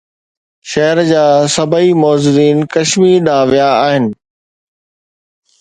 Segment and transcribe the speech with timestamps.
[0.71, 1.25] شهر جا
[1.55, 4.05] سڀئي معززين ڪشمير ڏانهن ويا آهن